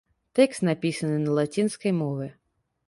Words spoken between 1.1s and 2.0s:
на лацінскай